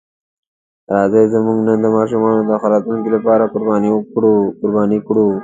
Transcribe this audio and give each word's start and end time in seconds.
راځئ 0.93 1.25
زموږ 1.33 1.57
نن 1.67 1.77
د 1.83 1.87
ماشومانو 1.97 2.41
د 2.49 2.51
ښه 2.61 2.67
راتلونکي 2.73 3.09
لپاره 3.15 3.43
قرباني 4.63 4.99
کړو. 5.07 5.27